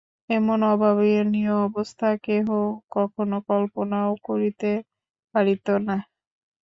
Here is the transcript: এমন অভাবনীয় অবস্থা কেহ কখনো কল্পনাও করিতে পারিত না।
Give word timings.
এমন 0.29 0.59
অভাবনীয় 0.67 1.53
অবস্থা 1.67 2.07
কেহ 2.25 2.47
কখনো 2.91 3.37
কল্পনাও 3.49 4.11
করিতে 4.27 4.71
পারিত 5.35 5.67
না। 5.87 5.97